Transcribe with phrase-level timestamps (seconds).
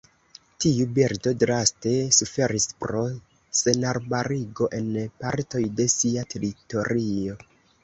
[0.63, 3.03] Tiu birdo draste suferis pro
[3.61, 4.91] senarbarigo en
[5.27, 7.41] partoj de sia teritorio.